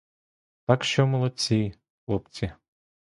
Так 0.65 0.83
що 0.83 1.07
молодці, 1.07 1.73
хлопці! 2.05 2.51